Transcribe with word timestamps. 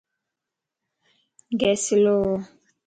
گيس 1.59 1.81
سلووَ 1.87 2.29